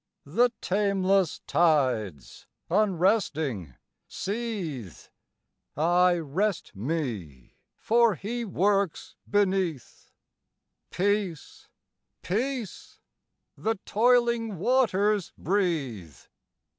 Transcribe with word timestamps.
V. 0.25 0.31
The 0.35 0.49
tameless 0.61 1.41
tides, 1.45 2.47
unresting, 2.71 3.75
seethe; 4.07 5.09
I 5.77 6.17
rest 6.17 6.75
me, 6.75 7.53
for 7.77 8.15
He 8.15 8.43
works 8.43 9.15
beneath; 9.29 10.09
Peace! 10.89 11.67
peace! 12.23 12.99
the 13.55 13.75
toiling 13.85 14.57
waters 14.57 15.33
breathe. 15.37 16.17